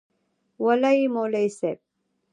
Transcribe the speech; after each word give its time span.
وله 0.65 0.91
یی 0.97 1.05
مولوی 1.15 1.49
صیب. 1.57 1.79